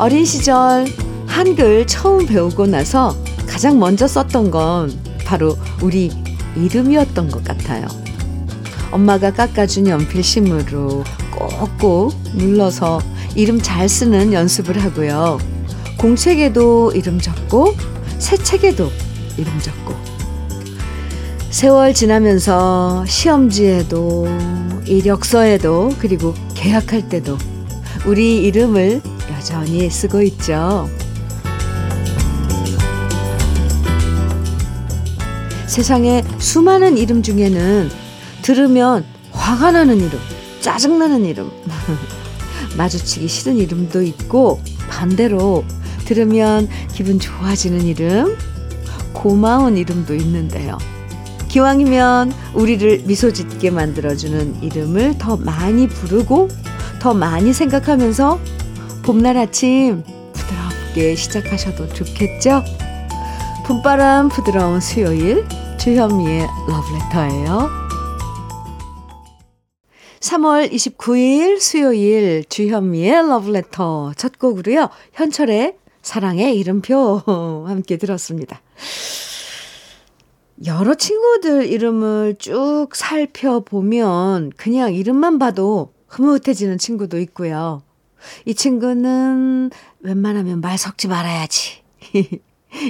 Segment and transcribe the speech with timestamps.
[0.00, 0.86] 어린 시절
[1.26, 3.14] 한글 처음 배우고 나서
[3.46, 6.10] 가장 먼저 썼던 건 바로 우리
[6.56, 7.86] 이름이었던 것 같아요.
[8.90, 11.04] 엄마가 깎아준 연필심으로
[11.36, 13.02] 꼭꼭 눌러서
[13.34, 15.38] 이름 잘 쓰는 연습을 하고요.
[15.98, 17.74] 공책에도 이름 적고
[18.18, 18.90] 새 책에도
[19.36, 19.94] 이름 적고
[21.50, 24.28] 세월 지나면서 시험지에도
[24.86, 27.36] 이력서에도 그리고 계약할 때도
[28.06, 29.02] 우리 이름을
[29.40, 30.86] 여전히 쓰고 있죠.
[35.66, 37.88] 세상에 수많은 이름 중에는
[38.42, 40.18] 들으면 화가 나는 이름,
[40.60, 41.50] 짜증나는 이름,
[42.76, 45.64] 마주치기 싫은 이름도 있고 반대로
[46.04, 48.36] 들으면 기분 좋아지는 이름,
[49.14, 50.76] 고마운 이름도 있는데요.
[51.48, 56.48] 기왕이면 우리를 미소 짓게 만들어주는 이름을 더 많이 부르고
[56.98, 58.59] 더 많이 생각하면서
[59.10, 62.62] 봄날 아침 부드럽게 시작하셔도 좋겠죠?
[63.66, 65.44] 봄바람 부드러운 수요일
[65.80, 67.68] 주현미의 러브레터예요.
[70.20, 74.90] 3월 29일 수요일 주현미의 러브레터 첫 곡으로요.
[75.14, 77.24] 현철의 사랑의 이름표
[77.66, 78.62] 함께 들었습니다.
[80.66, 87.82] 여러 친구들 이름을 쭉 살펴보면 그냥 이름만 봐도 흐뭇해지는 친구도 있고요.
[88.44, 91.82] 이 친구는 웬만하면 말 섞지 말아야지.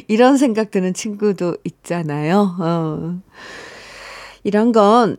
[0.08, 2.56] 이런 생각 드는 친구도 있잖아요.
[2.58, 3.20] 어.
[4.44, 5.16] 이런 건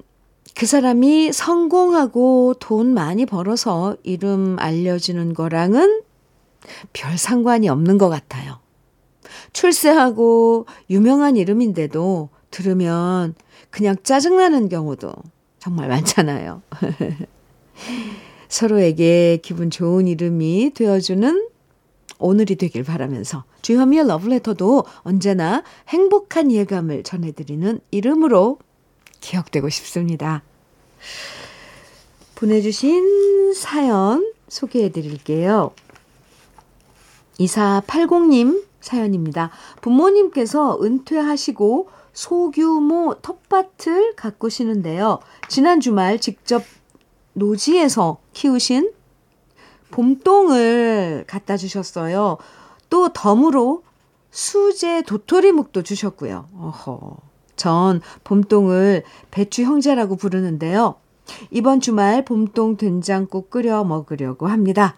[0.55, 6.03] 그 사람이 성공하고 돈 많이 벌어서 이름 알려주는 거랑은
[6.93, 8.59] 별 상관이 없는 것 같아요.
[9.53, 13.33] 출세하고 유명한 이름인데도 들으면
[13.69, 15.11] 그냥 짜증나는 경우도
[15.59, 16.61] 정말 많잖아요.
[18.51, 21.47] 서로에게 기분 좋은 이름이 되어주는
[22.19, 28.59] 오늘이 되길 바라면서 주현미의 러브레터도 언제나 행복한 예감을 전해드리는 이름으로
[29.21, 30.43] 기억되고 싶습니다.
[32.35, 35.71] 보내주신 사연 소개해 드릴게요.
[37.39, 39.51] 2480님 사연입니다.
[39.79, 45.19] 부모님께서 은퇴하시고 소규모 텃밭을 가꾸시는데요.
[45.47, 46.63] 지난 주말 직접
[47.41, 48.91] 노지에서 키우신
[49.89, 52.37] 봄동을 갖다 주셨어요.
[52.89, 53.83] 또 덤으로
[54.29, 56.47] 수제 도토리묵도 주셨고요.
[56.55, 57.17] 어허.
[57.55, 60.95] 전 봄동을 배추 형제라고 부르는데요.
[61.49, 64.95] 이번 주말 봄동 된장국 끓여 먹으려고 합니다.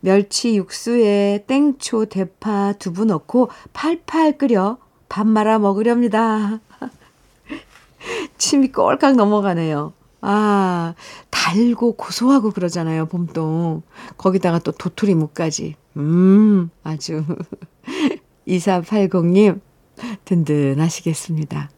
[0.00, 6.60] 멸치 육수에 땡초, 대파, 두부 넣고 팔팔 끓여 밥 말아 먹으렵니다.
[8.38, 9.95] 침이 꼴깍 넘어가네요.
[10.28, 10.94] 아,
[11.30, 13.82] 달고 고소하고 그러잖아요, 봄동.
[14.18, 15.76] 거기다가 또 도토리묵까지.
[15.98, 17.24] 음, 아주.
[18.48, 19.60] 2480님,
[20.24, 21.70] 든든하시겠습니다.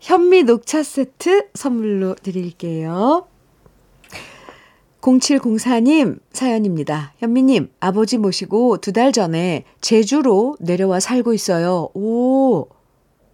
[0.00, 3.26] 현미 녹차 세트 선물로 드릴게요.
[5.00, 7.14] 0704님 사연입니다.
[7.18, 11.88] 현미님, 아버지 모시고 두 달 전에 제주로 내려와 살고 있어요.
[11.94, 12.66] 오,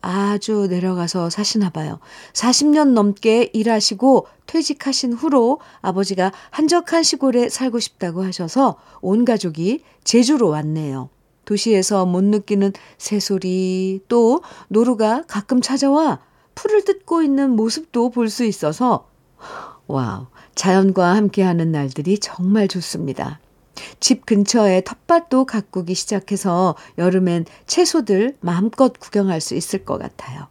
[0.03, 1.99] 아주 내려가서 사시나 봐요.
[2.33, 11.11] 40년 넘게 일하시고 퇴직하신 후로 아버지가 한적한 시골에 살고 싶다고 하셔서 온 가족이 제주로 왔네요.
[11.45, 16.21] 도시에서 못 느끼는 새소리, 또 노루가 가끔 찾아와
[16.55, 19.09] 풀을 뜯고 있는 모습도 볼 수 있어서,
[19.87, 23.41] 와우, 자연과 함께하는 날들이 정말 좋습니다.
[24.01, 30.49] 집 근처에 텃밭도 가꾸기 시작해서 여름엔 채소들 마음껏 구경할 수 있을 것 같아요.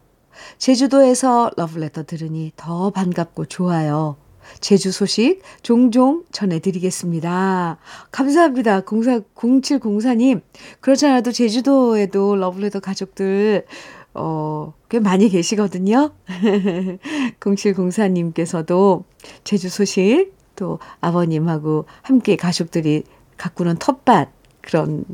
[0.58, 4.18] 제주도에서 러브레터 들으니 더 반갑고 좋아요.
[4.62, 7.78] 제주 소식 종종 전해드리겠습니다.
[8.12, 8.82] 감사합니다.
[8.82, 10.42] 04, 0704님.
[10.82, 13.66] 그렇지 않아도 제주도에도 러브레터 가족들,
[14.14, 16.12] 어, 꽤 많이 계시거든요.
[17.40, 19.04] 0704님께서도
[19.44, 23.04] 제주 소식 또 아버님하고 함께 가족들이
[23.40, 24.30] 가꾸는 텃밭
[24.62, 25.06] 그런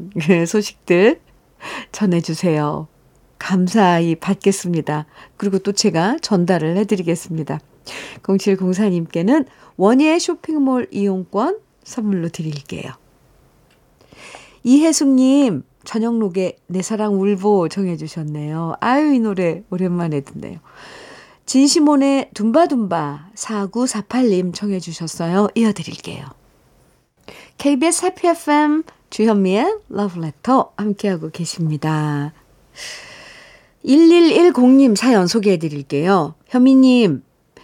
[0.48, 1.22] 소식들
[1.94, 2.88] 전해주세요.
[3.40, 5.06] 감사히 받겠습니다.
[5.38, 7.60] 그리고 또 제가 전달을 해드리겠습니다.
[8.24, 9.46] 0704님께는
[9.78, 12.92] 원예 쇼핑몰 이용권 선물로 드릴게요.
[14.64, 18.78] 이혜숙님, 저녁록에 내 사랑 울보 정해주셨네요.
[18.80, 20.58] 아유, 이 노래 오랜만에 듣네요.
[21.46, 25.50] 진시몬의 둠바둠바 4948님 청해주셨어요.
[25.54, 26.26] 이어드릴게요.
[27.58, 32.34] KBS 해피 FM 주현미의 러브레터 함께하고 계십니다.
[33.86, 36.36] 1110님 사연 소개해 드릴게요.
[36.48, 37.24] 현미님,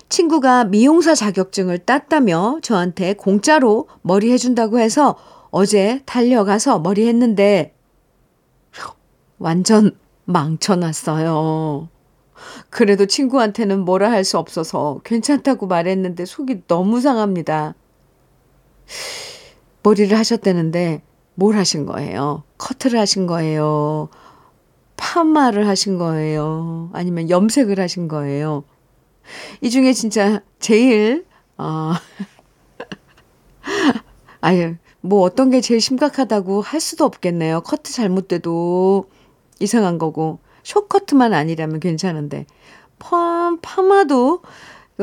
[0.09, 5.17] 친구가 미용사 자격증을 땄다며 저한테 공짜로 머리 해준다고 해서
[5.49, 7.75] 어제 달려가서 머리 했는데
[9.39, 11.89] 완전 망쳐놨어요.
[12.69, 17.75] 그래도 친구한테는 뭐라 할 수 없어서 괜찮다고 말했는데 속이 너무 상합니다.
[19.83, 21.01] 머리를 하셨다는데
[21.35, 22.43] 뭘 하신 거예요?
[22.57, 24.09] 커트를 하신 거예요?
[24.97, 26.89] 파마를 하신 거예요?
[26.93, 28.63] 아니면 염색을 하신 거예요?
[29.61, 31.25] 이 중에 진짜 제일,
[31.57, 31.93] 어,
[34.41, 37.61] 아유, 뭐 어떤 게 제일 심각하다고 할 수도 없겠네요.
[37.61, 39.09] 커트 잘못돼도
[39.59, 42.45] 이상한 거고, 쇼커트만 아니라면 괜찮은데,
[42.99, 44.41] 파, 파마도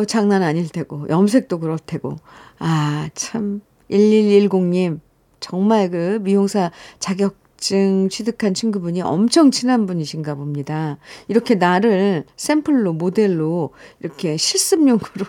[0.07, 2.17] 장난 아닐 테고, 염색도 그럴 테고.
[2.59, 3.61] 아, 참,
[3.91, 5.01] 1110님,
[5.41, 10.99] 정말 그 미용사 자격증 취득한 친구분이 엄청 친한 분이신가 봅니다.
[11.29, 13.71] 이렇게 나를 샘플로, 모델로,
[14.01, 15.27] 이렇게 실습용으로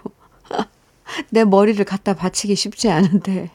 [1.32, 3.52] 내 머리를 갖다 바치기 쉽지 않은데.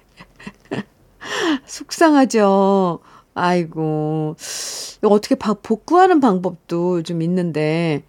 [1.66, 3.00] 속상하죠.
[3.34, 4.36] 아이고.
[5.02, 8.02] 어떻게 복구하는 방법도 좀 있는데,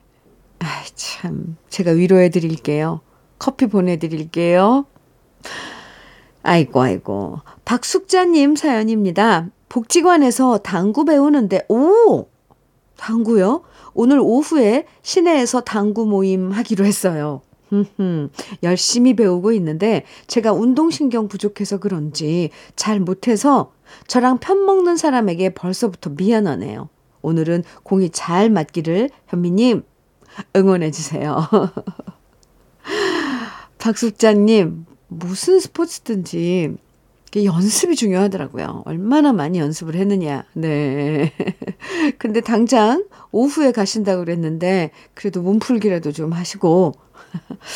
[0.59, 1.57] 아 참.
[1.69, 3.01] 제가 위로해 드릴게요.
[3.37, 4.85] 커피 보내드릴게요.
[6.45, 7.39] 아이고, 아이고.
[7.65, 9.49] 박숙자님 사연입니다.
[9.67, 12.27] 복지관에서 당구 배우는데, 오!
[12.97, 13.63] 당구요?
[13.95, 17.41] 오늘 오후에 시내에서 당구 모임 하기로 했어요.
[18.63, 23.73] 열심히 배우고 있는데 제가 운동신경 부족해서 그런지 잘 못해서
[24.07, 26.89] 저랑 편먹는 사람에게 벌써부터 미안하네요.
[27.21, 29.83] 오늘은 공이 잘 맞기를 현미님
[30.55, 31.49] 응원해주세요.
[33.79, 34.85] 박숙자님,
[35.19, 36.75] 무슨 스포츠든지
[37.43, 38.83] 연습이 중요하더라고요.
[38.85, 40.45] 얼마나 많이 연습을 했느냐.
[40.53, 41.33] 네.
[42.17, 46.93] 근데 당장 오후에 가신다고 그랬는데, 그래도 몸풀기라도 좀 하시고,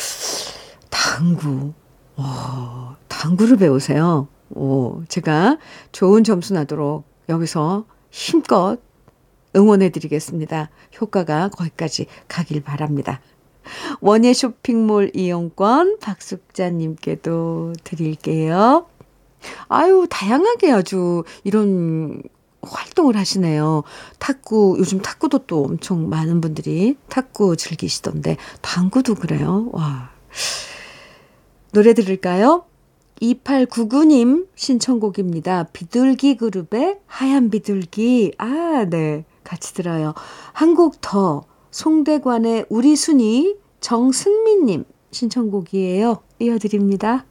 [0.88, 1.74] 당구.
[2.16, 4.28] 와, 당구를 배우세요.
[4.50, 5.58] 오, 제가
[5.92, 8.78] 좋은 점수 나도록 여기서 힘껏
[9.54, 10.70] 응원해 드리겠습니다.
[11.00, 13.20] 효과가 거기까지 가길 바랍니다.
[14.00, 18.86] 원예 쇼핑몰 이용권 박숙자님께도 드릴게요.
[19.68, 22.22] 아유, 다양하게 아주 이런
[22.62, 23.84] 활동을 하시네요.
[24.18, 29.68] 탁구, 요즘 탁구도 또 엄청 많은 분들이 탁구 즐기시던데, 당구도 그래요.
[29.72, 30.10] 와.
[31.72, 32.64] 노래 들을까요?
[33.22, 35.64] 2899님 신청곡입니다.
[35.72, 38.32] 비둘기 그룹의 하얀 비둘기.
[38.38, 39.24] 아, 네.
[39.44, 40.14] 같이 들어요.
[40.52, 41.44] 한 곡 더.
[41.70, 46.22] 송대관의 우리 순이 정승민님 신청곡이에요.
[46.38, 47.24] 이어드립니다.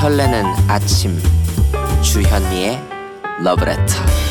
[0.00, 1.16] 설레는 아침
[2.02, 2.78] 주현미의
[3.42, 4.27] 러브레터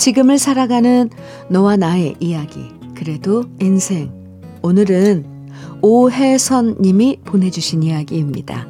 [0.00, 1.10] 지금을 살아가는
[1.50, 4.10] 너와 나의 이야기 그래도 인생
[4.62, 5.26] 오늘은
[5.82, 8.66] 오혜선 님이 보내주신 이야기입니다.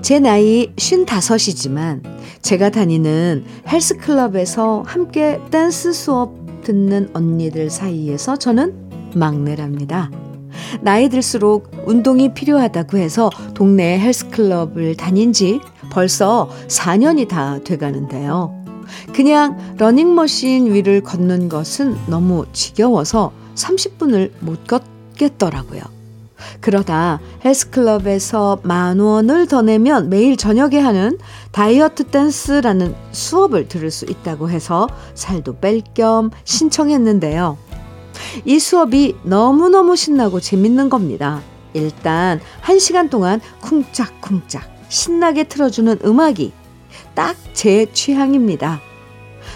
[0.00, 2.00] 제 나이 55이지만
[2.40, 10.10] 제가 다니는 헬스클럽에서 함께 댄스 수업 듣는 언니들 사이에서 저는 막내랍니다.
[10.80, 18.64] 나이 들수록 운동이 필요하다고 해서 동네 헬스클럽을 다닌 지 벌써 4년이 다 돼가는데요.
[19.14, 25.82] 그냥 러닝머신 위를 걷는 것은 너무 지겨워서 30분을 못 걷겠더라고요.
[26.60, 31.18] 그러다 헬스클럽에서 만 원을 더 내면 매일 저녁에 하는
[31.52, 37.56] 다이어트 댄스라는 수업을 들을 수 있다고 해서 살도 뺄 겸 신청했는데요.
[38.44, 41.42] 이 수업이 너무너무 신나고 재밌는 겁니다.
[41.72, 46.52] 일단 한 시간 동안 쿵짝쿵짝 신나게 틀어주는 음악이
[47.14, 48.80] 딱 제 취향입니다.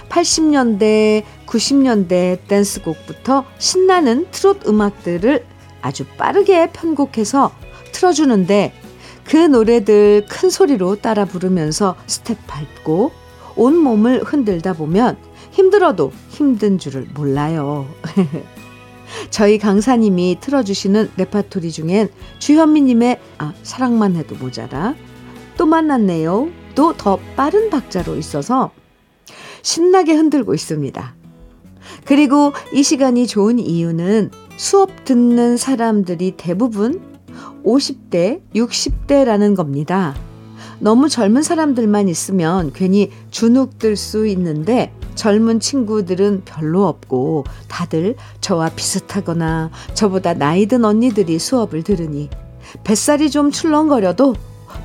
[0.09, 5.45] 80년대, 90년대 댄스곡부터 신나는 트롯 음악들을
[5.83, 7.53] 아주 빠르게 편곡해서
[7.93, 8.73] 틀어주는데
[9.25, 13.13] 그 노래들 큰 소리로 따라 부르면서 스텝 밟고
[13.57, 15.19] 온 몸을 흔들다 보면
[15.51, 17.87] 힘들어도 힘든 줄을 몰라요.
[19.31, 22.09] 저희 강사님이 틀어주시는 레파토리 중엔
[22.39, 24.95] 주현미님의 아, 사랑만 해도 모자라
[25.57, 26.49] 또 만났네요.
[26.75, 28.71] 또 더 빠른 박자로 있어서
[29.63, 31.15] 신나게 흔들고 있습니다.
[32.05, 37.01] 그리고 이 시간이 좋은 이유는 수업 듣는 사람들이 대부분
[37.65, 40.15] 50대, 60대라는 겁니다.
[40.79, 48.71] 너무 젊은 사람들만 있으면 괜히 주눅 들 수 있는데 젊은 친구들은 별로 없고 다들 저와
[48.71, 52.31] 비슷하거나 저보다 나이 든 언니들이 수업을 들으니
[52.85, 54.37] 뱃살이 좀 출렁거려도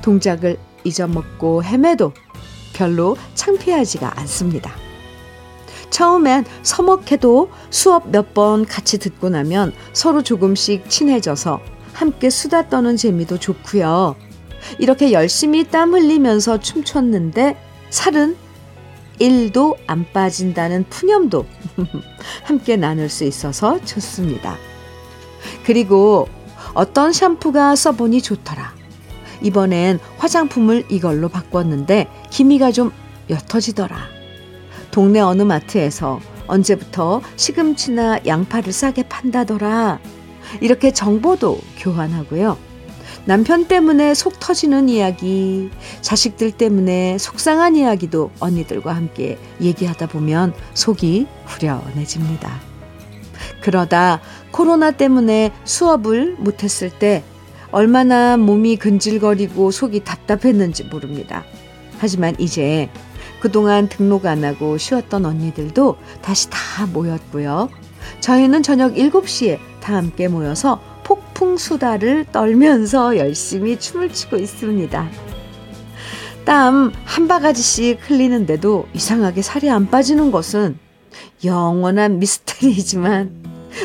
[0.02, 2.12] 동작을 잊어먹고 헤매도
[2.74, 4.72] 별로 창피하지가 않습니다.
[5.90, 11.60] 처음엔 서먹해도 수업 몇 번 같이 듣고 나면 서로 조금씩 친해져서
[11.92, 14.16] 함께 수다 떠는 재미도 좋고요.
[14.80, 17.56] 이렇게 열심히 땀 흘리면서 춤췄는데
[17.90, 18.36] 살은
[19.20, 21.46] 1도 안 빠진다는 푸념도
[22.44, 24.56] 함께 나눌 수 있어서 좋습니다.
[25.64, 26.28] 그리고
[26.74, 28.74] 어떤 샴푸가 써보니 좋더라.
[29.42, 32.92] 이번엔 화장품을 이걸로 바꿨는데 기미가 좀
[33.30, 33.96] 옅어지더라.
[34.90, 39.98] 동네 어느 마트에서 언제부터 시금치나 양파를 싸게 판다더라.
[40.60, 42.56] 이렇게 정보도 교환하고요.
[43.26, 45.70] 남편 때문에 속 터지는 이야기,
[46.02, 52.60] 자식들 때문에 속상한 이야기도 언니들과 함께 얘기하다 보면 속이 후련해집니다.
[53.62, 57.24] 그러다 코로나 때문에 수업을 못했을 때
[57.70, 61.44] 얼마나 몸이 근질거리고 속이 답답했는지 모릅니다.
[61.98, 62.90] 하지만 이제
[63.40, 67.70] 그동안 등록 안 하고 쉬었던 언니들도 다시 다 모였고요.
[68.20, 70.93] 저희는 저녁 7시에 다 함께 모여서 폭
[71.34, 75.08] 풍 수다를 떨면서 열심히 춤을 추고 있습니다.
[76.44, 80.76] 땀 한 바가지씩 흘리는데도 이상하게 살이 안 빠지는 것은
[81.44, 83.30] 영원한 미스터리이지만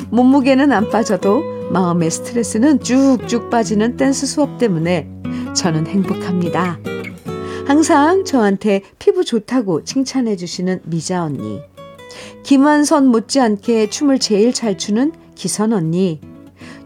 [0.10, 5.08] 몸무게는 안 빠져도 마음의 스트레스는 쭉쭉 빠지는 댄스 수업 때문에
[5.56, 6.80] 저는 행복합니다.
[7.68, 11.62] 항상 저한테 피부 좋다고 칭찬해 주시는 미자 언니.
[12.42, 16.20] 김완선 못지않게 춤을 제일 잘 추는 기선 언니.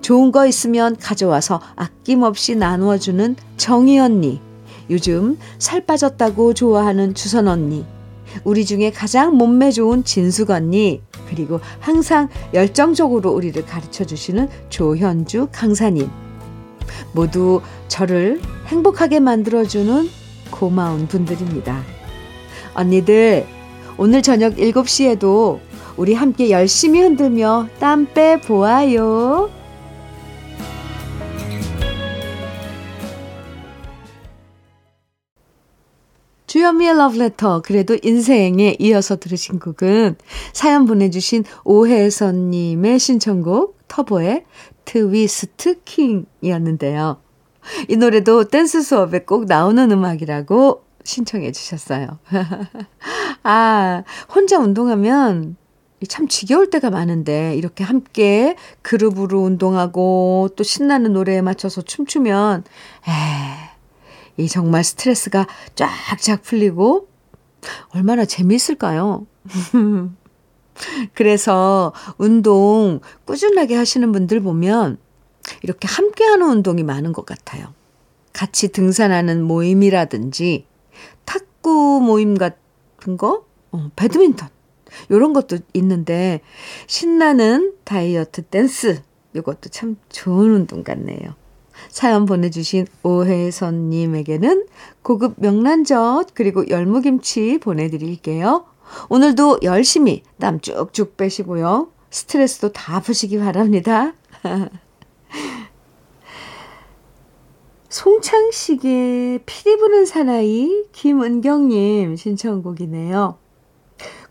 [0.04, 4.42] 좋은 거 있으면 가져와서 아낌없이 나누어주는 정희 언니.
[4.90, 7.86] 요즘 살 빠졌다고 좋아하는 주선 언니.
[8.44, 11.02] 우리 중에 가장 몸매 좋은 진숙 언니.
[11.30, 16.10] 그리고 항상 열정적으로 우리를 가르쳐 주시는 조현주 강사님.
[17.14, 20.10] 모두 저를 행복하게 만들어주는
[20.52, 21.82] 고마운 분들입니다.
[22.74, 23.48] 언니들,
[23.98, 25.62] 오늘 저녁 7시에도
[25.96, 29.63] 우리 함께 열심히 흔들며 땀 빼 보아요.
[36.54, 40.18] 주현미의 러브레터 그래도 인생에 이어서 들으신 곡은
[40.54, 44.46] 사연 보내주신 오혜선님의 신청곡 터보의
[44.86, 47.20] 트위스트 킹이었는데요.
[47.90, 52.20] 이 노래도 댄스 수업에 꼭 나오는 음악이라고 신청해 주셨어요.
[53.42, 54.04] 아,
[54.36, 55.56] 혼자 운동하면
[56.08, 62.64] 참 지겨울 때가 많은데 이렇게 함께 그룹으로 운동하고 또 신나는 노래에 맞춰서 춤추면
[63.08, 63.63] 에
[64.38, 67.08] 이 정말 스트레스가 쫙쫙 풀리고
[67.90, 69.26] 얼마나 재미있을까요?
[71.14, 74.98] 그래서 운동 꾸준하게 하시는 분들 보면
[75.62, 77.74] 이렇게 함께 하는 운동이 많은 것 같아요.
[78.32, 80.66] 같이 등산하는 모임이라든지
[81.26, 84.50] 탁구 모임 같은 거, 어, 배드민턴
[85.10, 86.42] 이런 것도 있는데
[86.88, 89.02] 신나는 다이어트 댄스
[89.36, 91.36] 이것도 참 좋은 운동 같네요.
[91.90, 94.66] 사연 보내주신 오혜선님에게는
[95.02, 98.66] 고급 명란젓 그리고 열무김치 보내드릴게요.
[99.10, 101.90] 오늘도 열심히 땀 쭉쭉 빼시고요.
[102.10, 104.14] 스트레스도 다 푸시기 바랍니다.
[107.90, 113.38] 송창식의 피리 부는 사나이 김은경님 신청곡이네요.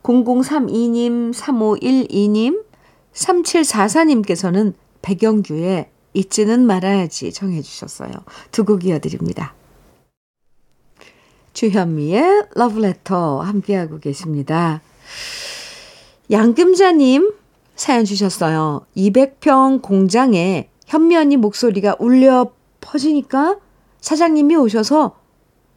[0.03, 2.65] 0032님, 3512님,
[3.13, 8.11] 3744님께서는 백영규의 잊지는 말아야지 정해 주셨어요.
[8.51, 9.55] 두 곡 이어드립니다.
[11.53, 14.81] 주현미의 러브레터 함께하고 계십니다.
[16.31, 17.33] 양금자님
[17.77, 18.87] 사연 주셨어요.
[18.97, 23.59] 200평 공장에 현미 언니 목소리가 울려 퍼지니까
[24.01, 25.17] 사장님이 오셔서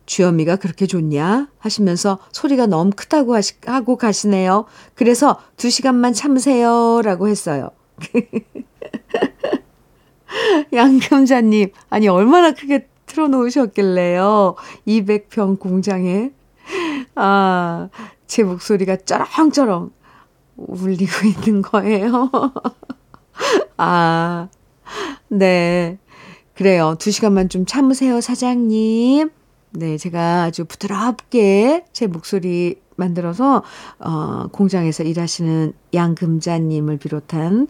[0.06, 1.50] 주현미가 그렇게 좋냐?
[1.58, 4.66] 하시면서 소리가 너무 크다고 하시, 하고 가시네요.
[4.94, 7.02] 그래서 두 시간만 참으세요.
[7.04, 7.72] 라고 했어요.
[10.74, 14.56] 양금자님, 아니, 얼마나 크게 틀어놓으셨길래요.
[14.88, 16.32] 200평 공장에.
[17.16, 17.90] 아,
[18.28, 19.92] 제 목소리가 쩌렁쩌렁
[20.58, 22.30] 울리고 있는 거예요.
[23.78, 24.48] 아,
[25.28, 25.98] 네.
[26.54, 26.96] 그래요.
[26.98, 29.30] 두 시간만 좀 참으세요, 사장님.
[29.72, 33.62] 네, 제가 아주 부드럽게 제 목소리 만들어서,
[34.00, 37.68] 어, 공장에서 일하시는 양금자님을 비롯한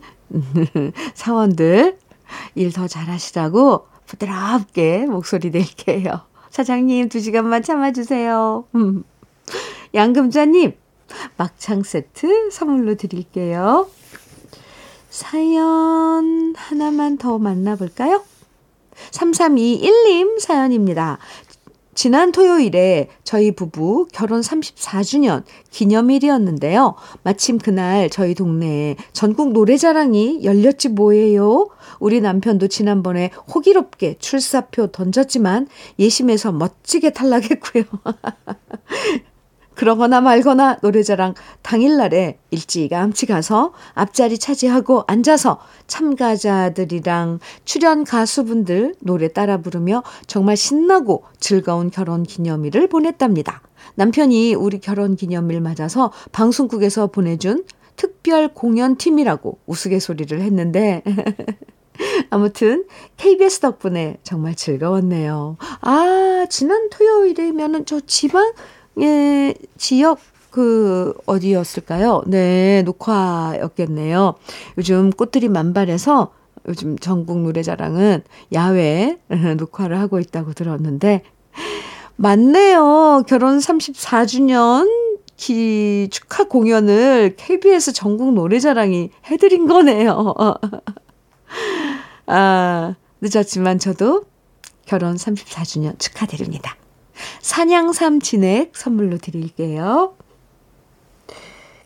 [1.16, 1.98] 사원들,
[2.56, 6.22] 일 더 잘하시라고 부드럽게 목소리 낼게요.
[6.50, 8.66] 사장님, 두 시간만 참아주세요.
[8.76, 9.04] 음.
[9.94, 10.74] 양금자님,
[11.38, 13.90] 막창 세트 선물로 드릴게요.
[15.10, 18.24] 사연 하나만 더 만나볼까요?
[19.12, 21.18] 3321님 사연입니다.
[21.96, 26.96] 지난 토요일에 저희 부부 결혼 34주년 기념일이었는데요.
[27.24, 31.70] 마침 그날 저희 동네에 전국 노래자랑이 열렸지 뭐예요.
[32.00, 37.86] 우리 남편도 지난번에 호기롭게 출사표 던졌지만 예심에서 멋지게 탈락했고요.
[39.76, 50.04] 그러거나 말거나 노래자랑 당일날에 일찌감치 가서 앞자리 차지하고 앉아서 참가자들이랑 출연 가수분들 노래 따라 부르며
[50.28, 53.62] 정말 신나고 즐거운 결혼 기념일을 보냈답니다.
[53.96, 57.66] 남편이 우리 결혼 기념일 맞아서 방송국에서 보내준
[57.96, 61.04] 특별 공연팀이라고 우스갯소리를 했는데
[62.30, 62.86] 아무튼
[63.18, 65.58] KBS 덕분에 정말 즐거웠네요.
[65.82, 68.54] 아, 지난 토요일이면은 저 지방
[69.02, 70.20] 예, 지역
[70.52, 72.24] 그 어디였을까요?
[72.28, 74.36] 네, 녹화였겠네요.
[74.78, 76.32] 요즘 꽃들이 만발해서
[76.68, 78.24] 요즘 전국 노래자랑은
[78.54, 79.18] 야외
[79.58, 81.24] 녹화를 하고 있다고 들었는데
[82.16, 83.24] 맞네요.
[83.28, 84.90] 결혼 34주년
[85.36, 90.34] 기 축하 공연을 KBS 전국 노래자랑이 해드린 거네요.
[92.28, 94.24] 아, 늦었지만 저도
[94.86, 96.78] 결혼 34주년 축하드립니다.
[97.42, 100.16] 산양삼 진액 선물로 드릴게요.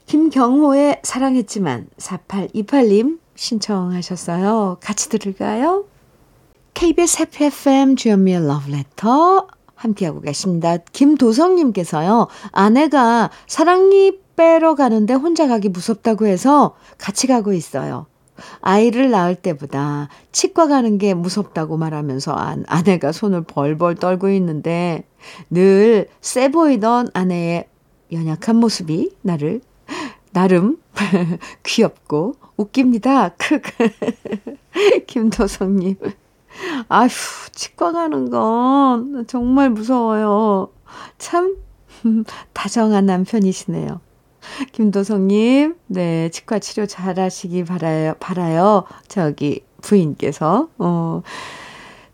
[0.05, 4.77] 김경호의 사랑했지만 4828님 신청하셨어요.
[4.81, 5.85] 같이 들을까요?
[6.73, 10.77] KBS 해피 FM 주연미의 러브레터 함께하고 계십니다.
[10.77, 12.27] 김도성님께서요.
[12.51, 18.07] 아내가 사랑니 빼러 가는데 혼자 가기 무섭다고 해서 같이 가고 있어요.
[18.61, 22.33] 아이를 낳을 때보다 치과 가는 게 무섭다고 말하면서
[22.67, 25.03] 아내가 손을 벌벌 떨고 있는데
[25.49, 27.65] 늘 세 보이던 아내의
[28.11, 29.61] 연약한 모습이 나를
[30.31, 30.77] 나름
[31.63, 33.35] 귀엽고 웃깁니다.
[35.07, 35.95] 김도성님.
[36.89, 37.09] 아휴,
[37.51, 40.69] 치과 가는 건 정말 무서워요.
[41.17, 41.55] 참
[42.53, 44.01] 다정한 남편이시네요.
[44.71, 48.85] 김도성님, 네, 치과 치료 잘 하시기 바라요, 바라요.
[49.07, 51.21] 저기, 부인께서, 어,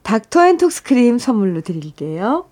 [0.04, 2.46] 닥터 앤 톡스 크림 선물로 드릴게요.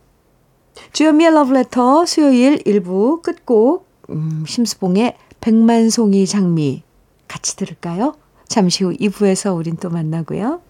[0.91, 6.83] 주현미의 러브레터 수요일 1부 끝곡, 음, 심수봉의 백만송이 장미
[7.27, 8.15] 같이 들을까요?
[8.47, 10.61] 잠시 후 2부에서 우린 또 만나고요.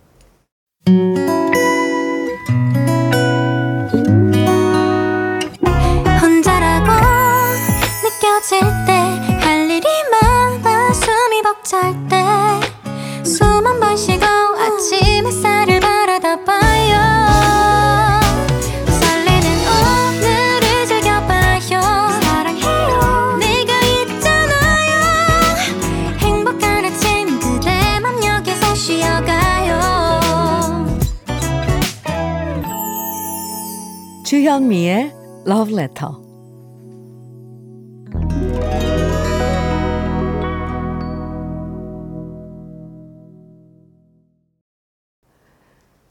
[6.22, 6.92] 혼자라고
[8.04, 8.93] 느껴질 때
[34.54, 35.12] 주현미의
[35.48, 36.13] Love Letter.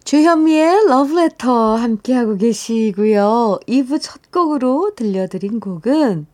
[0.03, 3.61] 주현미의 Love Letter 함께하고 계시고요.
[3.69, 6.27] 2부 첫 곡으로 들려드린 곡은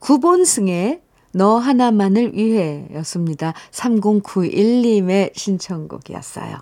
[0.00, 1.00] 구본승의
[1.32, 3.54] 너 하나만을 위해 였습니다.
[3.70, 6.58] 3091님의 신청곡이었어요.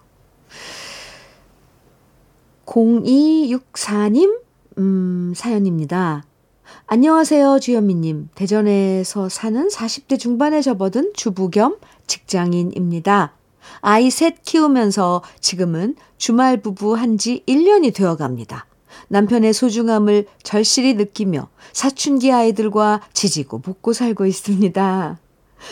[2.66, 4.45] 0264님,
[4.78, 6.24] 음, 사연입니다.
[6.86, 8.30] 안녕하세요, 주현미님.
[8.34, 13.32] 대전에서 사는 40대 중반에 접어든 주부 겸 직장인입니다.
[13.80, 18.66] 아이 셋 키우면서 지금은 주말 부부 한 지 1년이 되어 갑니다.
[19.08, 25.18] 남편의 소중함을 절실히 느끼며 사춘기 아이들과 지지고 볶고 살고 있습니다.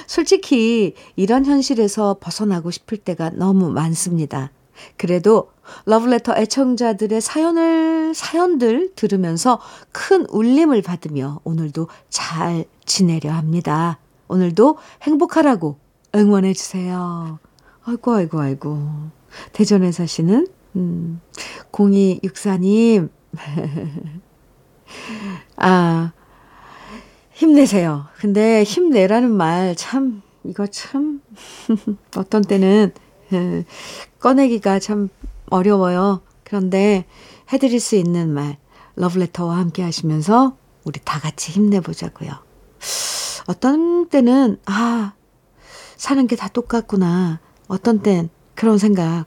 [0.06, 4.50] 솔직히 이런 현실에서 벗어나고 싶을 때가 너무 많습니다.
[4.96, 5.50] 그래도
[5.86, 9.60] 러브레터 애청자들의 사연을, 사연들 들으면서
[9.92, 13.98] 큰 울림을 받으며 오늘도 잘 지내려 합니다.
[14.28, 15.78] 오늘도 행복하라고
[16.14, 17.38] 응원해주세요.
[17.84, 18.78] 아이고, 아이고, 아이고.
[19.52, 21.20] 대전에 사시는, 음,
[21.72, 23.10] 0264님.
[25.56, 26.12] 아,
[27.32, 28.06] 힘내세요.
[28.16, 31.20] 근데 힘내라는 말 참, 이거 참,
[32.16, 32.92] 어떤 때는,
[34.20, 35.08] 꺼내기가 참
[35.50, 36.20] 어려워요.
[36.44, 37.04] 그런데
[37.52, 38.56] 해드릴 수 있는 말,
[38.96, 42.32] 러브레터와 함께 하시면서 우리 다 같이 힘내보자고요.
[43.46, 45.12] 어떤 때는, 아,
[45.96, 47.40] 사는 게 다 똑같구나.
[47.68, 49.26] 어떤 땐 그런 생각,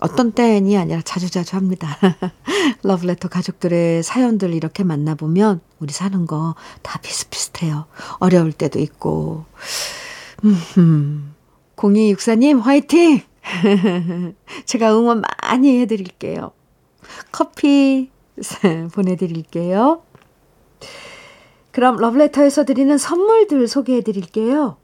[0.00, 1.96] 어떤 때이 아니라 자주자주 합니다.
[2.84, 7.86] 러브레터 가족들의 사연들 이렇게 만나보면 우리 사는 거 다 비슷비슷해요.
[8.20, 9.44] 어려울 때도 있고.
[10.78, 11.34] 음,
[11.78, 13.22] 0264님, 화이팅!
[14.66, 16.52] 제가 응원 많이 해드릴게요.
[17.32, 18.10] 커피
[18.92, 20.02] 보내드릴게요.
[21.70, 24.76] 그럼 러브레터에서 드리는 선물들 소개해 드릴게요.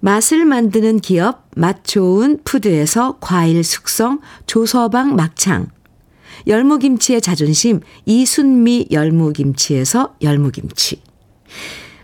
[0.00, 5.68] 맛을 만드는 기업 맛 좋은 푸드에서 과일 숙성 조서방 막창
[6.46, 11.00] 열무김치의 자존심 이순미 열무김치에서 열무김치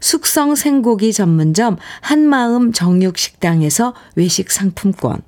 [0.00, 5.22] 숙성 생고기 전문점 한마음 정육식당에서 외식 상품권.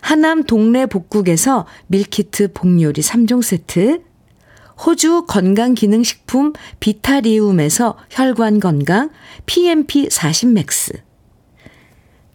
[0.00, 4.02] 하남 동네 복국에서 밀키트 복요리 3종 세트.
[4.84, 9.10] 호주 건강기능식품 비타리움에서 혈관건강
[9.46, 10.92] PMP 40 맥스.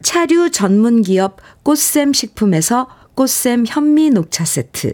[0.01, 4.93] 차류 전문기업 꽃샘 식품에서 꽃샘 현미 녹차 세트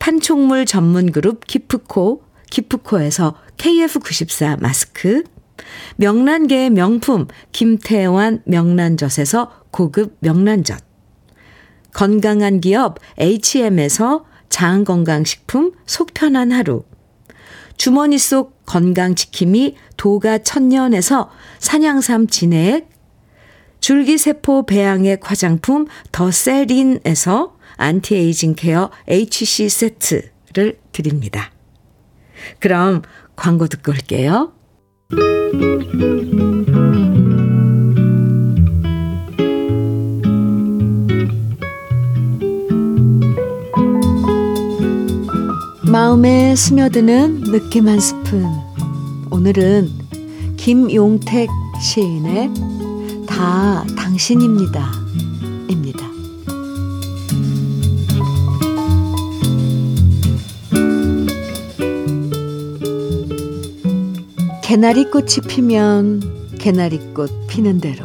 [0.00, 5.22] 판촉물 전문 그룹 기프코 기프코에서 KF94 마스크
[5.96, 10.82] 명란계의 명품 김태환 명란젓에서 고급 명란젓
[11.92, 16.84] 건강한 기업 H&M에서 장건강식품 속편한 하루
[17.76, 22.88] 주머니 속 건강지킴이 도가 천년에서 산양삼 진액
[23.80, 31.50] 줄기세포 배양액 화장품 더 세린에서 anti-aging care HC 세트를 드립니다.
[32.58, 33.02] 그럼
[33.36, 34.52] 광고 듣고 올게요.
[45.90, 48.44] 마음에 스며드는 느낌 한 스푼.
[49.30, 49.88] 오늘은
[50.56, 51.48] 김용택
[51.80, 52.50] 시인의
[53.26, 54.92] 다 당신입니다.
[55.68, 56.09] 입니다.
[64.70, 68.04] 개나리꽃이 피면 개나리꽃 피는 대로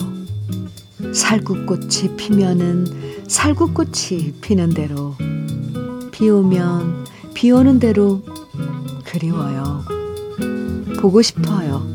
[1.14, 2.88] 살구꽃이 피면은
[3.28, 5.16] 살구꽃이 피는 대로
[6.12, 8.24] 비 오면 비 오는 대로
[9.04, 9.86] 그리워요.
[11.00, 11.88] 보고 싶어요.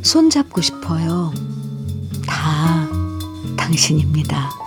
[0.00, 1.30] 손 잡고 싶어요.
[2.26, 2.88] 다
[3.54, 4.57] 당신입니다.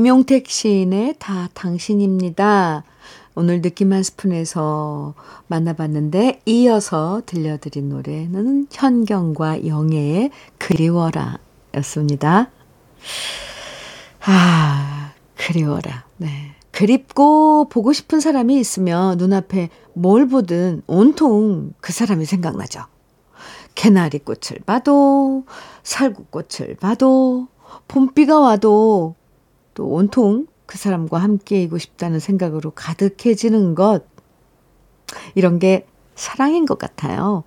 [0.00, 2.84] 김용택 시인의 다 당신입니다.
[3.34, 5.12] 오늘 느낌 한 스푼에서
[5.46, 11.36] 만나봤는데 이어서 들려드린 노래는 현경과 영애의 그리워라
[11.76, 12.50] 였습니다.
[14.24, 16.06] 아, 그리워라.
[16.16, 16.54] 네.
[16.70, 22.84] 그립고 보고 싶은 사람이 있으면 눈앞에 뭘 보든 온통 그 사람이 생각나죠.
[23.74, 25.44] 개나리 꽃을 봐도,
[25.82, 27.48] 살구 꽃을 봐도,
[27.86, 29.19] 봄비가 와도
[29.80, 34.04] 또 온통 그 사람과 함께이고 싶다는 생각으로 가득해지는 것.
[35.34, 37.44] 이런 게 사랑인 것 같아요.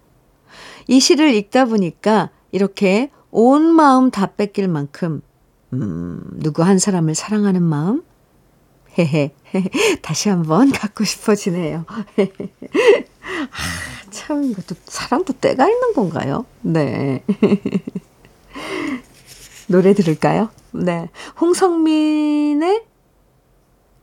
[0.88, 5.22] 이 시를 읽다 보니까 이렇게 온 마음 다 뺏길 만큼,
[5.74, 8.02] 음, 누구 한 사람을 사랑하는 마음?
[8.98, 9.36] 헤헤,
[10.02, 11.86] 다시 한번 갖고 싶어지네요.
[11.88, 12.04] 아,
[14.10, 16.48] 참, 이것도 사랑도 때가 있는 건가요?
[16.64, 17.24] 네.
[19.68, 20.50] 노래 들을까요?
[20.72, 21.10] 네.
[21.40, 22.84] 홍성민의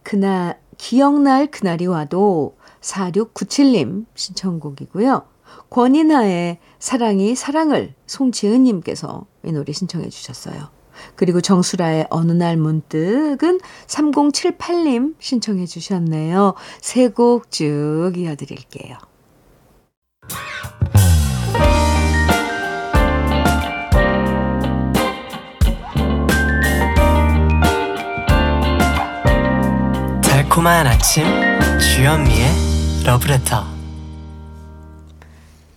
[0.02, 5.22] 그날, 기억날 그날이 와도 4697님 신청곡이고요.
[5.68, 10.68] 권인하의 사랑이 사랑을 송지은님께서 이 노래 신청해 주셨어요.
[11.16, 16.54] 그리고 정수라의 어느 날 문득은 3078님 신청해 주셨네요.
[16.80, 18.96] 세 곡 쭉 이어드릴게요.
[30.50, 31.24] 달콤한 아침
[31.78, 32.48] 주현미의
[33.06, 33.64] 러브레터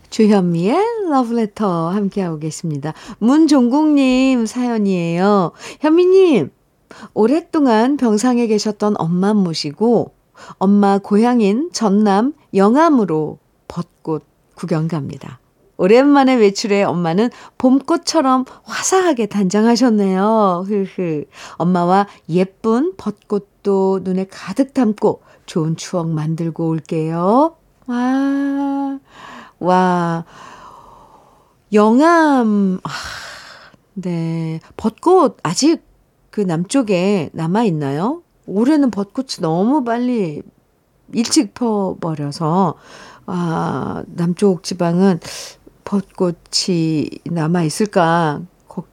[0.10, 0.76] 주현미의
[1.12, 2.94] 러브레터 함께하고 계십니다.
[3.20, 5.52] 문종국님 사연이에요.
[5.80, 6.52] 현미님,
[7.14, 10.16] 오랫동안 병상에 계셨던 엄마 모시고
[10.58, 15.40] 엄마 고향인 전남 영암으로 벚꽃 구경 갑니다.
[15.78, 20.66] 오랜만에 외출해 엄마는 봄꽃처럼 화사하게 단장하셨네요.
[20.68, 21.26] 흐흐.
[21.58, 27.56] 엄마와 예쁜 벚꽃도 눈에 가득 담고 좋은 추억 만들고 올게요.
[27.88, 29.00] 와,
[29.60, 30.26] 와.
[31.74, 32.90] 영암, 아,
[33.96, 34.60] 네.
[34.78, 35.82] 벚꽃 아직
[36.30, 38.22] 그 남쪽에 남아있나요?
[38.46, 40.44] 올해는 벚꽃이 너무 빨리
[41.14, 42.76] 일찍 펴버려서,
[43.26, 45.20] 아, 남쪽 지방은
[45.84, 48.42] 벚꽃이 남아 있을까?
[48.68, 48.84] 거,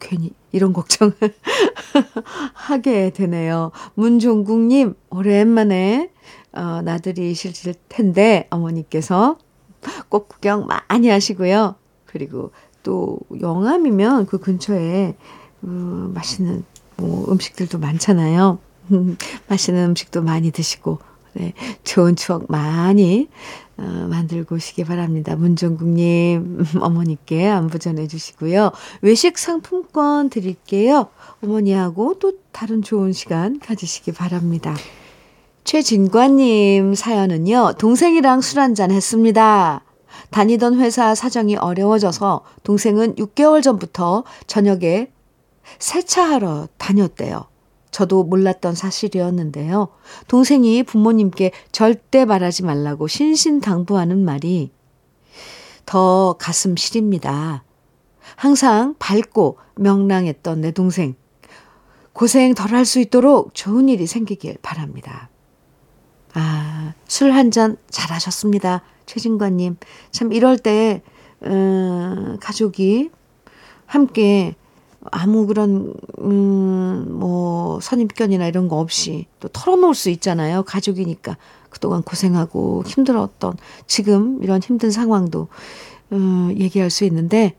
[0.00, 1.14] 괜히 이런 걱정을
[2.54, 3.70] 하게 되네요.
[3.94, 6.10] 문종국님, 오랜만에
[6.52, 9.38] 어, 나들이실 텐데 어머니께서
[10.08, 11.76] 꼭 구경 많이 하시고요.
[12.06, 15.14] 그리고 또 영암이면 그 근처에
[15.64, 16.64] 음, 맛있는
[16.96, 18.58] 뭐 음식들도 많잖아요.
[19.48, 20.98] 맛있는 음식도 많이 드시고
[21.34, 21.52] 네,
[21.84, 23.28] 좋은 추억 많이
[23.76, 25.36] 어, 만들고 오시기 바랍니다.
[25.36, 28.72] 문정국님 어머니께 안부 전해주시고요.
[29.02, 31.08] 외식 상품권 드릴게요.
[31.44, 34.74] 어머니하고 또 다른 좋은 시간 가지시기 바랍니다.
[35.62, 37.74] 최진관님 사연은요.
[37.78, 39.82] 동생이랑 술 한잔 했습니다.
[40.30, 45.10] 다니던 회사 사정이 어려워져서 동생은 6개월 전부터 저녁에
[45.78, 47.47] 세차하러 다녔대요.
[47.90, 49.88] 저도 몰랐던 사실이었는데요.
[50.28, 54.70] 동생이 부모님께 절대 말하지 말라고 신신당부하는 말이
[55.86, 57.64] 더 가슴 시립니다.
[58.36, 61.14] 항상 밝고 명랑했던 내 동생.
[62.12, 65.30] 고생 덜 할 수 있도록 좋은 일이 생기길 바랍니다.
[66.34, 68.82] 아, 술 한 잔 잘하셨습니다.
[69.06, 69.76] 최진관님.
[70.10, 71.02] 참 이럴 때,
[71.44, 73.10] 음, 가족이
[73.86, 74.56] 함께
[75.10, 80.62] 아무 그런, 음, 뭐, 선입견이나 이런 거 없이 또 털어놓을 수 있잖아요.
[80.62, 81.36] 가족이니까.
[81.70, 85.48] 그동안 고생하고 힘들었던 지금 이런 힘든 상황도,
[86.12, 87.56] 음, 얘기할 수 있는데,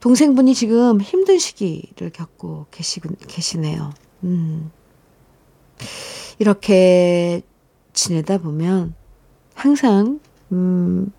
[0.00, 3.92] 동생분이 지금 힘든 시기를 겪고 계시, 계시네요.
[4.24, 4.70] 음.
[6.38, 7.42] 이렇게
[7.92, 8.94] 지내다 보면
[9.54, 10.20] 항상,
[10.52, 11.12] 음,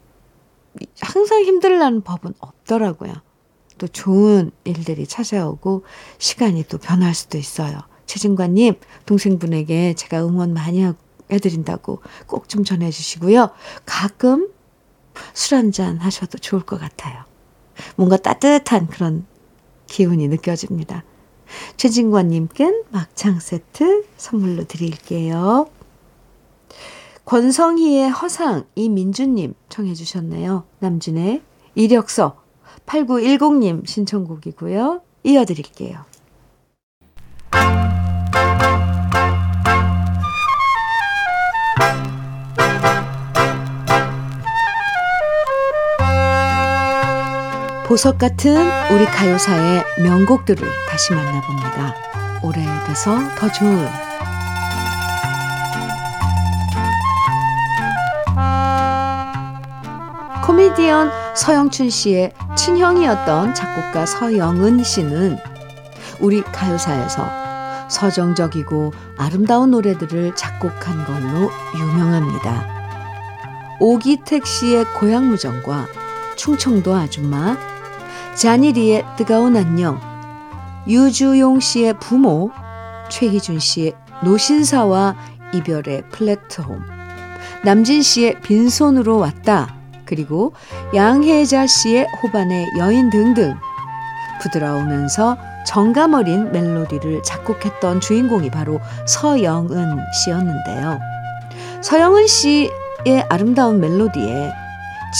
[1.01, 3.13] 항상 힘들라는 법은 없더라고요.
[3.79, 5.83] 또 좋은 일들이 찾아오고
[6.19, 7.79] 시간이 또 변할 수도 있어요.
[8.05, 8.75] 최진관님,
[9.07, 10.85] 동생분에게 제가 응원 많이
[11.31, 13.49] 해드린다고 꼭 좀 전해주시고요.
[13.85, 14.51] 가끔
[15.33, 17.23] 술 한잔 하셔도 좋을 것 같아요.
[17.95, 19.25] 뭔가 따뜻한 그런
[19.87, 21.03] 기운이 느껴집니다.
[21.77, 25.67] 최진관님께 막창 세트 선물로 드릴게요.
[27.25, 30.65] 권성희의 허상 이민주님 청해 주셨네요.
[30.79, 31.43] 남진의
[31.75, 32.41] 이력서
[32.89, 35.01] 8910님 신청곡이고요.
[35.23, 36.05] 이어드릴게요.
[47.85, 48.55] 보석 같은
[48.91, 51.95] 우리 가요사의 명곡들을 다시 만나봅니다.
[52.43, 53.87] 오래돼서 더 좋은
[60.45, 65.37] 코미디언 서영춘 씨의 친형이었던 작곡가 서영은 씨는
[66.19, 67.25] 우리 가요사에서
[67.89, 73.77] 서정적이고 아름다운 노래들을 작곡한 걸로 유명합니다.
[73.79, 75.87] 오기택 씨의 고향무정과
[76.35, 77.57] 충청도 아줌마,
[78.35, 80.01] 자니리의 뜨거운 안녕,
[80.85, 82.51] 유주용 씨의 부모,
[83.09, 83.93] 최희준 씨의
[84.25, 85.15] 노신사와
[85.53, 86.83] 이별의 플랫폼,
[87.63, 89.78] 남진 씨의 빈손으로 왔다,
[90.09, 90.53] 그리고
[90.95, 93.55] 양혜자 씨의 호반의 여인 등등
[94.41, 100.99] 부드러우면서 정감 어린 멜로디를 작곡했던 주인공이 바로 서영은 씨였는데요.
[101.81, 104.51] 서영은 씨의 아름다운 멜로디에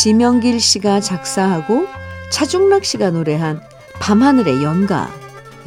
[0.01, 1.85] 지명길 씨가 작사하고
[2.31, 3.61] 차중락 씨가 노래한
[3.99, 5.07] 밤하늘의 연가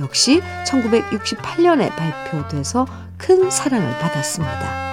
[0.00, 2.86] 역시 1968년에 발표돼서
[3.18, 4.91] 큰 사랑을 받았습니다.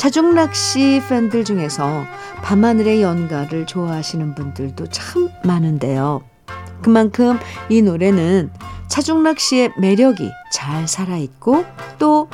[0.00, 2.06] 차중락 씨 팬들 중에서
[2.42, 6.22] 밤하늘의 연가를 좋아하시는 분들도 참 많은데요.
[6.80, 8.50] 그만큼 이 노래는
[8.88, 11.66] 차중락 씨의 매력이 잘 살아있고
[11.98, 12.30] 또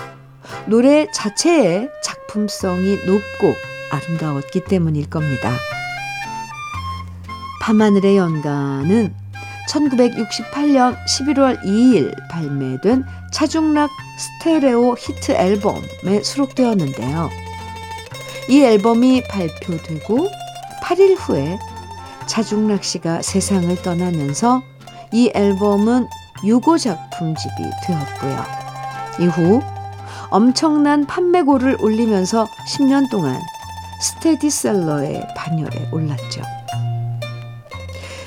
[0.66, 3.56] 노래 자체의 작품성이 높고
[3.90, 5.50] 아름다웠기 때문일 겁니다.
[7.62, 9.12] 밤하늘의 연가는
[9.68, 17.45] 1968년 11월 2일 발매된 차중락 스테레오 히트 앨범에 수록되었는데요.
[18.48, 20.28] 이 앨범이 발표되고
[20.82, 21.58] 8일 후에
[22.26, 24.62] 차중락 씨가 세상을 떠나면서
[25.12, 26.06] 이 앨범은
[26.44, 27.54] 유고 작품집이
[27.86, 28.44] 되었고요.
[29.20, 29.60] 이후
[30.30, 33.40] 엄청난 판매고를 올리면서 10년 동안
[34.00, 36.42] 스테디셀러의 반열에 올랐죠.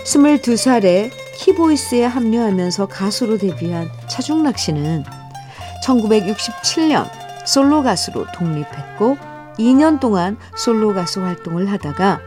[0.04, 5.04] 22살에 키보이스에 합류하면서 가수로 데뷔한 차중락 씨는
[5.84, 7.10] 1967년
[7.46, 9.29] 솔로 가수로 독립했고
[9.60, 12.20] 2년 동안 솔로 가수 활동을 하다가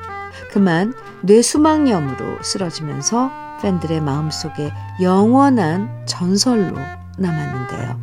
[0.52, 3.30] 그만 뇌수막염으로 쓰러지면서
[3.62, 6.76] 팬들의 마음속에 영원한 전설로
[7.18, 8.00] 남았는데요.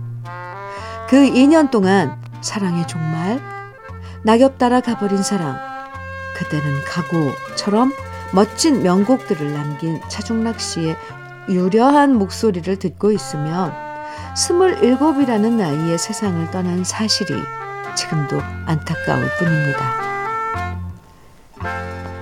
[1.07, 3.39] 그 2년 동안 사랑의 종말,
[4.23, 5.57] 낙엽 따라 가버린 사랑,
[6.35, 7.91] 그때는 가고처럼
[8.33, 10.95] 멋진 명곡들을 남긴 차중락 씨의
[11.49, 13.73] 유려한 목소리를 듣고 있으면
[14.35, 17.33] 스물일곱이라는 나이에 세상을 떠난 사실이
[17.95, 20.09] 지금도 안타까울 뿐입니다.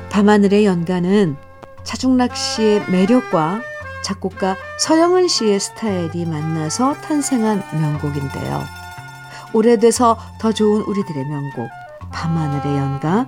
[0.09, 1.35] 밤하늘의 연가는
[1.83, 3.61] 차중락 씨의 매력과
[4.03, 8.63] 작곡가 서영은 씨의 스타일이 만나서 탄생한 명곡인데요.
[9.53, 11.69] 오래돼서 더 좋은 우리들의 명곡
[12.11, 13.27] 밤하늘의 연가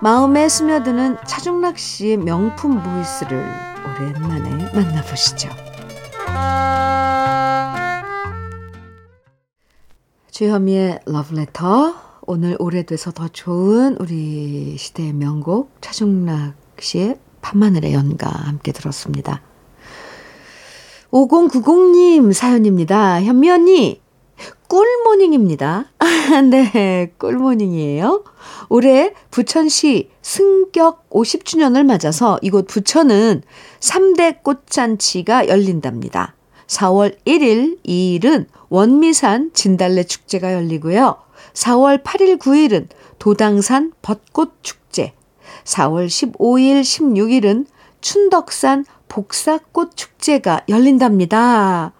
[0.00, 3.44] 마음에 스며드는 차중락 씨의 명품 보이스를
[3.84, 5.48] 오랜만에 만나보시죠.
[10.34, 19.42] 주현미의 러브레터 오늘 오래돼서 더 좋은 우리 시대의 명곡 차중락 씨의 밤하늘의 연가 함께 들었습니다.
[21.12, 23.22] 5090님 사연입니다.
[23.22, 24.00] 현미 언니
[24.66, 25.92] 꿀모닝입니다.
[26.50, 28.24] 네, 꿀모닝이에요.
[28.70, 33.42] 올해 부천시 승격 50주년을 맞아서 이곳 부천은
[33.78, 36.34] 3대 꽃잔치가 열린답니다.
[36.74, 41.16] 4월 1일, 2일은 원미산 진달래 축제가 열리고요.
[41.52, 45.14] 4월 8일, 9일은 도당산 벚꽃 축제,
[45.64, 47.66] 4월 15일, 16일은
[48.00, 51.92] 춘덕산 복사꽃 축제가 열린답니다.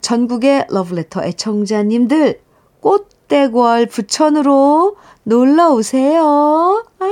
[0.00, 2.40] 전국의 러브레터 애청자님들
[2.80, 6.84] 꽃대궐 부천으로 놀러 오세요.
[6.98, 7.06] 아,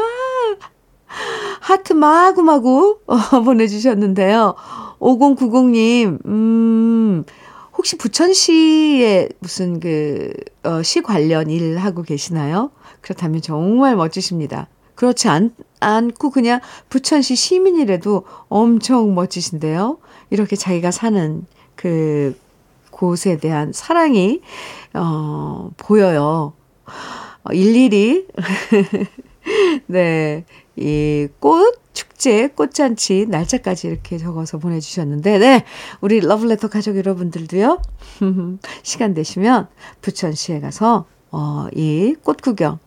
[1.60, 4.54] 하트 마구마구 어, 보내주셨는데요.
[5.02, 7.24] 5090님, 음,
[7.76, 12.70] 혹시 부천시에 무슨 그, 어, 시 관련 일 하고 계시나요?
[13.00, 14.68] 그렇다면 정말 멋지십니다.
[14.94, 19.98] 그렇지 않, 않고 그냥 부천시 시민이라도 엄청 멋지신데요.
[20.30, 22.38] 이렇게 자기가 사는 그
[22.92, 24.40] 곳에 대한 사랑이,
[24.94, 26.52] 어, 보여요.
[27.44, 28.28] 어, 일일이,
[29.92, 30.44] 네,
[30.76, 35.64] 이 꽃, 축제, 꽃잔치, 날짜까지 이렇게 적어서 보내주셨는데, 네,
[36.00, 37.80] 우리 러블레터 가족 여러분들도요,
[38.82, 39.68] 시간 되시면
[40.00, 42.78] 부천시에 가서, 어, 이 꽃 구경,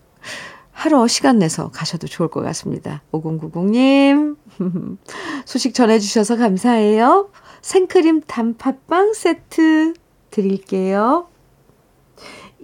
[0.72, 3.02] 하러 시간 내서 가셔도 좋을 것 같습니다.
[3.12, 4.36] 5090님,
[5.46, 7.30] 소식 전해주셔서 감사해요.
[7.62, 9.94] 생크림 단팥빵 세트
[10.30, 11.28] 드릴게요.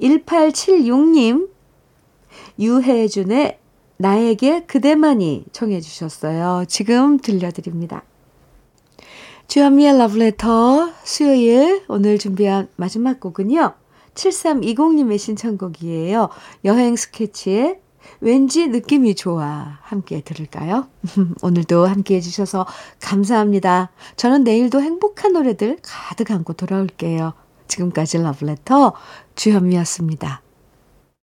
[0.00, 1.48] 1876님,
[2.58, 3.58] 유혜준의
[4.02, 6.64] 나에게 그대만이 청해 주셨어요.
[6.66, 8.02] 지금 들려드립니다.
[9.46, 13.74] 주현미의 러브레터 수요일 오늘 준비한 마지막 곡은요.
[14.14, 16.30] 7320님의 신청곡이에요.
[16.64, 17.78] 여행 스케치의
[18.20, 19.78] 왠지 느낌이 좋아.
[19.82, 20.88] 함께 들을까요?
[21.42, 22.66] 오늘도 함께 해주셔서
[23.00, 23.92] 감사합니다.
[24.16, 27.34] 저는 내일도 행복한 노래들 가득 안고 돌아올게요.
[27.68, 28.94] 지금까지 러브레터
[29.36, 30.41] 주현미였습니다.